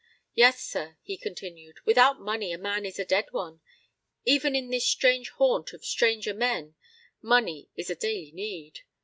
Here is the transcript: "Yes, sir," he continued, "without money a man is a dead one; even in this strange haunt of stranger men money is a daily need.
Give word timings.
"Yes, 0.33 0.59
sir," 0.63 0.97
he 1.03 1.15
continued, 1.15 1.79
"without 1.85 2.19
money 2.19 2.51
a 2.51 2.57
man 2.57 2.87
is 2.87 2.97
a 2.97 3.05
dead 3.05 3.27
one; 3.29 3.61
even 4.25 4.55
in 4.55 4.71
this 4.71 4.87
strange 4.87 5.29
haunt 5.29 5.73
of 5.73 5.85
stranger 5.85 6.33
men 6.33 6.73
money 7.21 7.69
is 7.75 7.91
a 7.91 7.95
daily 7.95 8.31
need. 8.31 8.79